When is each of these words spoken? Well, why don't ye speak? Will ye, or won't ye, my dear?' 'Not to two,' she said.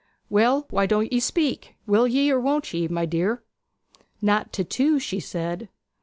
Well, 0.31 0.65
why 0.71 0.87
don't 0.87 1.13
ye 1.13 1.19
speak? 1.19 1.75
Will 1.85 2.07
ye, 2.07 2.31
or 2.31 2.39
won't 2.39 2.73
ye, 2.73 2.87
my 2.87 3.05
dear?' 3.05 3.43
'Not 4.19 4.51
to 4.53 4.63
two,' 4.63 4.97
she 4.97 5.19
said. 5.19 5.69